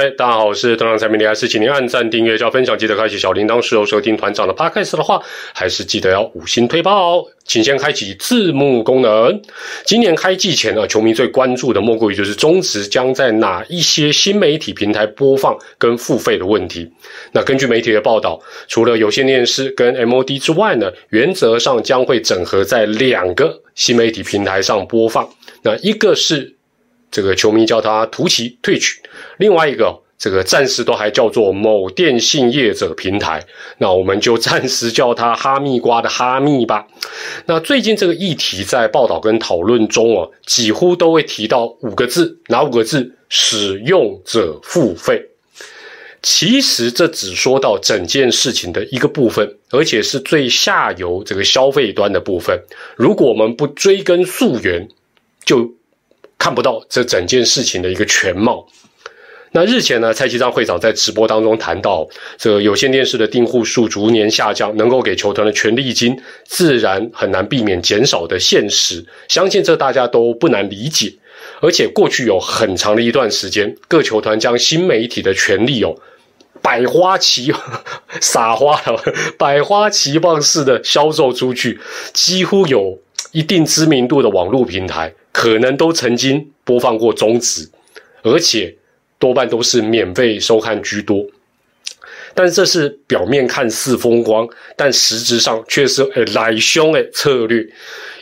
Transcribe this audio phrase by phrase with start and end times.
[0.00, 5.20] 嗨，大家好，我是团长陈明，还是请您按赞、订阅、加分享，记得开启小铃铛，是有收听团长的 podcast 的话，
[5.52, 7.26] 还是记得要五星推爆哦。
[7.44, 9.42] 请先开启字幕功能。
[9.84, 16.90] 今年开季前呢，球迷最关注的莫过于就是中职将在哪一些新媒体平台播放跟付费的问题。
[17.32, 25.28] 那根据媒体的报道，除了有线电视跟 MOD 之外呢，原则上将会整合在两个新媒体平台上播放。
[25.62, 26.56] 那一个是。
[27.10, 29.00] 这个球迷叫它图奇退取，
[29.38, 33.44] 另外一个这个暂时都还叫做某电信业者平台，
[33.78, 36.86] 那我们就暂时叫它哈密瓜的哈密吧。
[37.46, 43.14] 那最近这个议题在报道跟讨论中哦，几乎都会提到五个字，哪五个字？
[43.28, 45.26] 使用者付费。
[46.22, 52.62] 其实这只说到整件事情的一个部分，而且是最下游这个消费端的部分。
[52.94, 54.88] 如果我们不追根溯源，
[55.44, 55.72] 就。
[56.40, 58.66] 看不到这整件事情的一个全貌。
[59.52, 62.08] 那日前呢，蔡其章会长在直播当中谈到，
[62.38, 69.04] 这个有线电视的订户数逐年下降，能够给球团的权利金自然很难避免减少的现实。
[69.28, 71.12] 相信这大家都不难理解。
[71.60, 75.94] 而且过去有很长的一段时间，各球团将新媒体的权利哦，
[76.62, 77.52] 百花齐
[78.20, 79.02] 撒花了，
[79.36, 81.78] 百花齐放式的销售出去，
[82.14, 82.98] 几乎有
[83.32, 85.12] 一定知名度的网络平台。
[85.32, 87.68] 可能都曾经播放过中职，
[88.22, 88.76] 而且
[89.18, 91.26] 多半都是免费收看居多。
[92.32, 97.66] 但这是表面看似风光，但实质上却是诶来凶诶策略。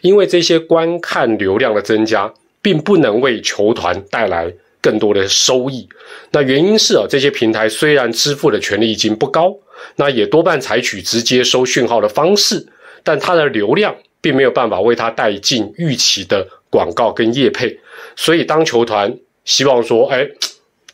[0.00, 5.88] 因为这些观看流量的增加，并不能为球团带来更多的收益。
[6.30, 9.54] 那原因是啊，这些平台虽然支付的权利金不高，
[9.96, 12.66] 那也多半采取直接收讯号的方式，
[13.02, 16.48] 但它的流量并没有办法为它带进预期的。
[16.70, 17.78] 广告跟业配，
[18.16, 20.28] 所以当球团希望说，哎，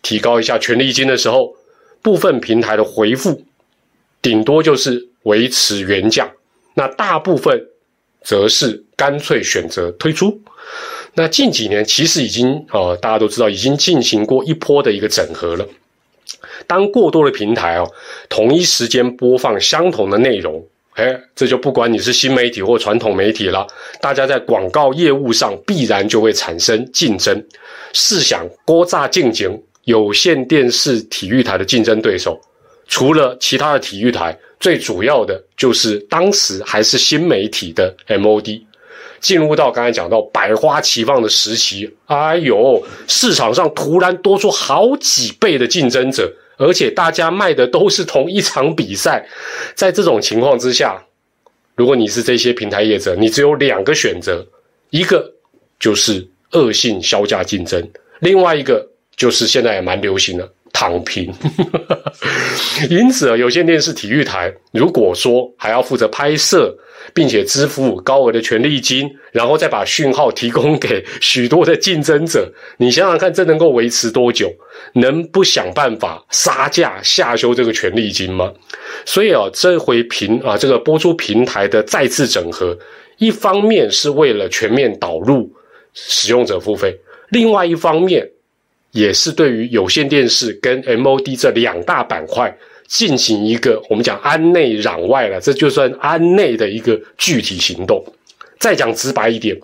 [0.03, 1.57] 提高一下权利金的时候，
[2.03, 3.43] 部分平台的回复，
[4.23, 6.33] 顶多就是维持原价，
[6.75, 7.69] 那大部分
[8.23, 10.41] 则是干脆选择退出。
[11.15, 15.67] 那近几年其实已经，呃，大家都知道，已经进行过一波的一个整合了。
[16.67, 17.91] 当过多的平台哦，
[18.29, 20.67] 同一时间播放相同的内容。
[20.95, 23.67] 哎，这就不管你是新媒体或传统媒体了，
[24.01, 27.45] 大家在广告业务上必然就会产生竞争。
[27.93, 32.41] 试想，郭炸竞景有线电视体育台的竞争对手，
[32.87, 38.63] 除了其他的体育台，最主要的就是当时还是新媒体的 MOD，
[39.19, 46.33] 进入到刚才讲到百花齐放的时期，哎呦，市场上突然多出好几倍的竞争者。
[46.57, 49.27] 而且大家卖的都是同一场比赛，
[49.75, 51.03] 在这种情况之下，
[51.75, 54.47] 如果你是这些平台业者，你只有两个选择，
[54.91, 55.33] 一个
[55.79, 61.33] 就是恶性销价竞争，另外一个就是现在也蛮流行的躺平。
[62.91, 66.77] 因此啊，有线电视体育台如果说还要负责拍摄。
[67.13, 72.51] 并且支付高额的权利金，然后再把讯号提供给许多的竞争者。
[72.79, 74.51] 你想想看，这能够维持多久？
[74.95, 78.51] 能不想办法杀价下修这个权利金吗？
[79.05, 82.77] 所以啊，这回平啊，这个播出平台的再次整合，
[83.19, 85.53] 一方面是为了全面导入
[85.93, 86.99] 使用者付费，
[87.29, 88.27] 另外一方面
[88.95, 92.57] 也是对于有线电视跟 MOD 这两大板块。
[92.87, 98.05] 进行一个我们讲安内攘外了，这就算安内的一个具体行动。
[98.61, 99.59] 再讲直白一点，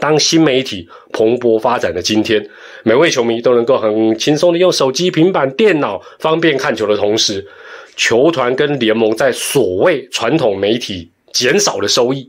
[0.00, 2.44] 当新媒体蓬勃发展的今天，
[2.82, 7.46] 每位球迷都能够很轻松的用手机、平板电脑方便看球的同时，
[7.94, 12.28] 球团跟联盟在所谓传统媒体减少的收益。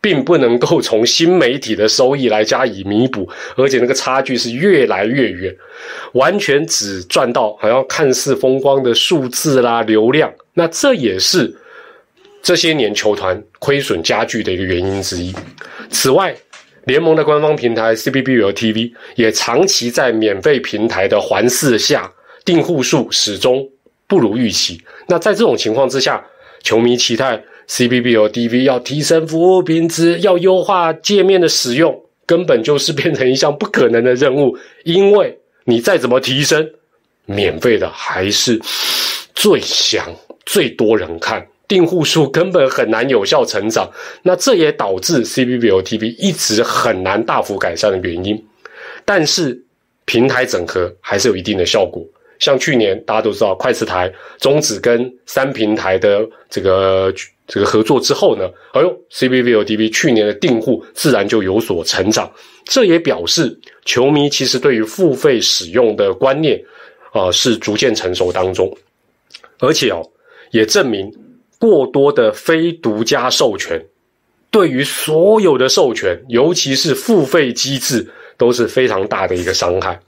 [0.00, 5.54] 并不能够从新媒体的收益来加以弥补，而且那个差距是越来越远，
[6.12, 11.54] 完全只赚到好像看似风光的数字啦、流量，那这也是
[12.42, 15.34] 这些年球团亏损加剧的一个原因之一。
[15.90, 16.34] 此外，
[16.84, 22.10] 联盟的官方平台 CBBL TV 也长期在免费平台的环视下，
[22.42, 23.68] 订户数始终
[24.06, 24.82] 不如预期。
[25.08, 26.24] 那在这种情况之下，
[26.62, 27.44] 球迷期待。
[27.70, 34.58] CBBO DV 要提升服务品质，要优化界面的使用，根本就是变成一项不可能的任务。
[34.82, 36.68] 因为你再怎么提升，
[37.26, 38.60] 免费的还是
[39.36, 40.04] 最香、
[40.44, 43.88] 最多人看，订户数根本很难有效成长。
[44.24, 48.44] 那这也导致 CBBO TV 一直很难大幅改善的原因。
[49.04, 49.62] 但是
[50.06, 52.04] 平台整合还是有一定的效果。
[52.40, 57.14] 像去年大家都知道，快磁台终止跟三平台的这个。
[57.52, 62.32] 这个合作之后呢，哎呦，CBVODV 去年的订户自然就有所成长，
[62.64, 66.62] 这也表示球迷其实对于付费使用的观念
[67.10, 68.72] 啊是逐渐成熟当中，
[69.58, 70.00] 而且哦
[70.52, 71.12] 也证明
[71.58, 73.84] 过多的非独家授权
[74.52, 78.08] 对于所有的授权，尤其是付费机制
[78.38, 79.98] 都是非常大的一个伤害。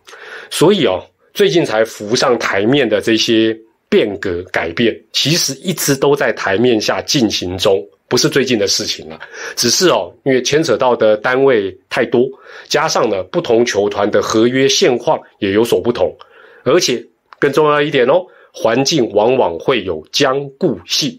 [0.49, 3.56] 所以哦，最近才浮上台面的这些
[3.88, 7.87] 变革改变，其实一直都在台面下进行中。
[8.08, 9.19] 不是最近的事情了，
[9.56, 12.29] 只是哦，因为牵扯到的单位太多，
[12.69, 16.14] 加上呢不同球团的合约现况也有所不同，
[16.62, 17.02] 而且
[17.38, 21.19] 更重要一点哦，环境往往会有僵固性，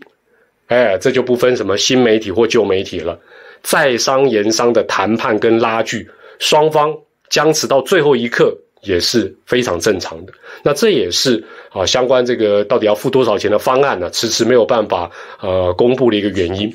[0.67, 3.19] 哎，这就不分什么新媒体或旧媒体了，
[3.63, 6.07] 在商言商的谈判跟拉锯，
[6.37, 6.95] 双方
[7.27, 10.33] 僵持到最后一刻也是非常正常的。
[10.63, 15.09] 那这也是啊，相关这个到底要付多少钱的方案呢，迟迟没有办法
[15.41, 16.73] 呃公布的一个原因。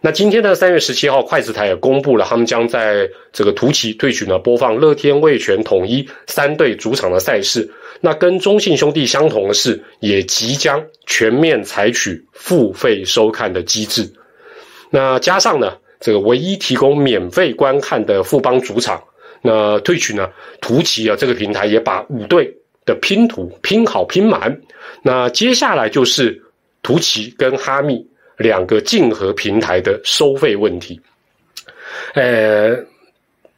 [0.00, 7.68] 那今天呢，三月十七号，筷子台也公布了，他们将在这个图奇退取呢播放乐天、味全、统一三队主场的赛事。
[8.00, 14.08] 那跟中信兄弟相同的是，也即将全面采取付费收看的机制。
[14.90, 19.02] 那加上呢，这个唯一提供免费观看的富邦主场，
[19.42, 20.28] 那退取呢，
[20.60, 22.54] 图奇啊这个平台也把五队
[22.84, 24.60] 的拼图拼好拼满。
[25.02, 26.42] 那接下来就是
[26.82, 28.06] 图奇跟哈密。
[28.38, 31.00] 两个竞合平台的收费问题，
[32.14, 32.76] 呃，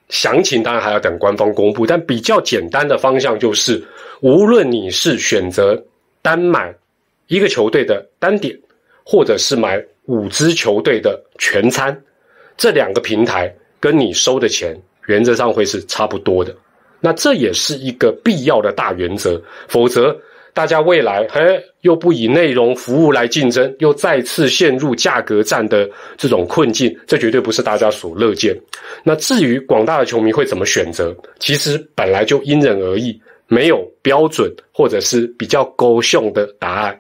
[0.09, 3.79] 详情当然还要等官方公布，但比较简单的方向就是，
[4.23, 5.79] 无论你是选择
[6.23, 6.75] 单买
[7.27, 8.59] 一个球队的单点，
[9.05, 11.95] 或者是买五支球队的全餐，
[12.57, 14.75] 这两个平台跟你收的钱
[15.11, 16.55] 原则上会是差不多的。
[17.01, 20.17] 那这也是一个必要的大原则，否则。
[20.53, 21.41] 大家未来嘿
[21.83, 28.53] 又不以内容服务来竞争，又再次陷入价格战的这种困境，这绝对不是大家所乐见。
[29.05, 36.99] 那至于广大的球迷会怎么选择，其实本来就因人而异，没有标准或者是比较勾秀的答案。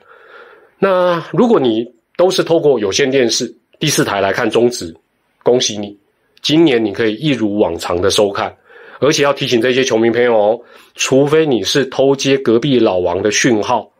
[0.78, 1.84] 那如果你
[2.16, 4.94] 都是透过有线电视第四台来看中职，
[5.42, 5.98] 恭喜你，
[6.42, 8.54] 今年你可以一如往常的收看。
[9.02, 10.60] 而且要提醒这些球迷朋友哦，
[10.94, 13.90] 除非你是偷接隔壁老王的讯号，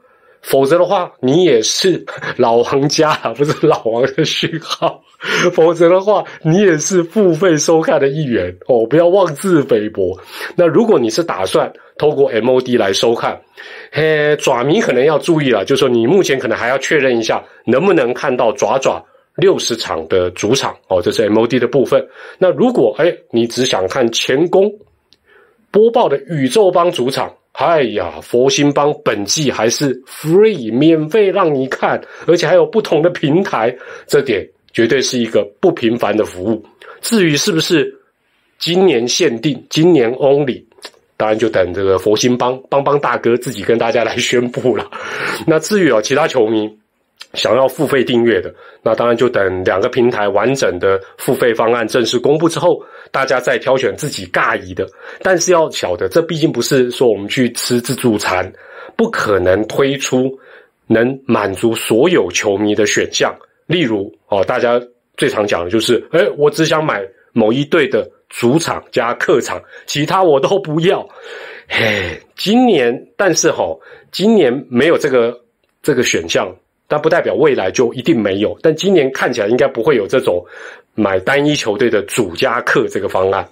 [0.43, 2.05] 否则的话，你也是
[2.37, 5.03] 老王家，不是老王的讯号。
[5.55, 10.19] 否则的话，你也是付费收看的一员哦，不要妄自菲薄。
[10.55, 13.41] 那如果你是打算透过 MOD 来收看，
[13.91, 19.03] 嘿，爪迷可能要注意了，就是说你目前可能还要确认一下，能不能看到爪爪
[19.41, 22.07] 六十场的主场哦，这是 MOD 的部分。
[22.39, 24.73] 那如果哎，你只想看前攻。
[25.73, 33.73] 播报的宇宙帮主场，哎呀，佛心帮本季还是 free 免费让你看，而且还有不同的平台，
[34.05, 36.67] 这点绝对是一个不平凡的服务。
[37.01, 37.95] 至于是不是
[38.59, 40.61] 今年限定、今年 only，
[41.17, 44.91] 当然就等这个佛心帮帮帮大哥自己跟大家来宣布了。
[45.47, 46.80] 那至于啊，其他球迷。
[47.35, 52.83] 想要付费订阅的，那当然就等两个平台完整的付费方案正式公布之后，
[53.13, 54.85] 大家再挑选自己尬意的。
[55.23, 58.53] 但是要晓得，这毕竟不是说我们去吃自助餐，
[58.97, 60.37] 不可能推出
[60.89, 63.33] 能满足所有球迷的选项。
[63.67, 64.81] 例如，哦，大家
[65.17, 67.01] 最常讲的就是，哎，我只想买
[67.33, 71.09] 某一队的主场加客场，其他我都不要。
[71.69, 73.79] 嘿，今年，但是哈，
[74.11, 75.41] 今年没有这个
[75.81, 76.53] 这个选项。
[76.91, 80.45] 但不代表未来就一定没有，但今年看起来应该不会有这种
[80.97, 83.49] 买单一球队的主加客这个方案，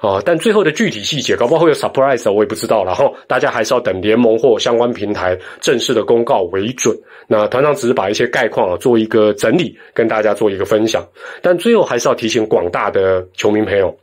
[0.00, 2.82] 啊，但最后的具体细节，搞不好会有 surprise，我也不知道。
[2.82, 6.98] 然后大家还是要等联盟或相关平台正式的公告为准。
[7.26, 11.06] 那团长只是把一些概况啊做一个整理，跟大家做一个分享。
[11.42, 13.94] 但最后还是要提醒广大的球迷朋友，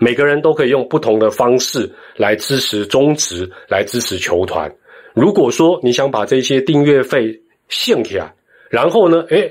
[0.00, 4.68] 每个人都可以用不同的方式来支持中职，来支持球团。
[5.12, 8.32] 如果说你想把这些订阅费，兴起来，
[8.70, 9.24] 然后呢？
[9.30, 9.50] 哎，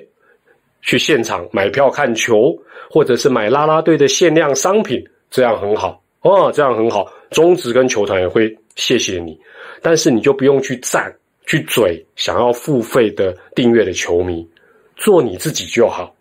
[0.81, 2.57] 去现场买票看球，
[2.89, 7.11] 或者是买拉拉队的限量商品，这样很好哦，这样很好。
[7.31, 9.39] 中职跟球团也会谢谢你，
[9.81, 11.13] 但是你就不用去赞、
[11.45, 14.47] 去嘴想要付费的订阅的球迷，
[14.95, 16.13] 做你自己就好。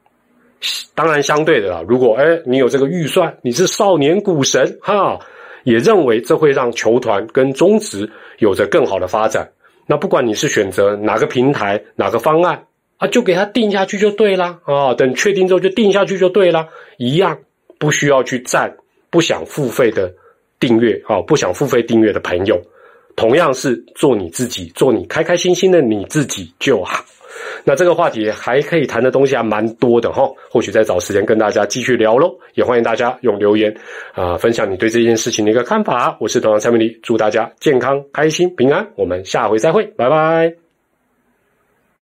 [0.95, 5.19] 当然，相对的啦，如果哎你有这个预算，你是少年股神哈，
[5.65, 8.09] 也认为这会让球团跟中职
[8.39, 9.51] 有着更好的发展。
[9.93, 12.65] 那不管你是选择哪个平台、哪个方案
[12.97, 14.95] 啊，就给它定下去就对啦啊！
[14.95, 17.39] 等确定之后就定下去就对啦，一样
[17.79, 18.75] 不需要去赞
[19.11, 20.11] 不想付费的
[20.59, 22.59] 订阅啊，不想付费订阅的朋友，
[23.17, 27.05] 同样是做你自己，做你开开心心的你自己就好。
[27.64, 32.31] 那这个话题还可以谈的东西还蛮多的哈，或许再找时间跟大家继续聊喽。
[32.54, 33.75] 也欢迎大家用留言
[34.14, 36.16] 啊分享你对这件事情的一个看法。
[36.21, 38.87] 我是团长蔡明礼，祝大家健康、开心、平安。
[38.97, 40.62] 我们下回再会，拜拜。